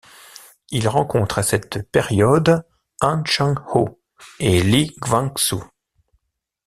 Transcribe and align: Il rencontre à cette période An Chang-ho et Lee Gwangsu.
Il 0.71 0.87
rencontre 0.87 1.37
à 1.37 1.43
cette 1.43 1.87
période 1.91 2.65
An 3.01 3.21
Chang-ho 3.23 4.01
et 4.39 4.63
Lee 4.63 4.95
Gwangsu. 4.99 5.57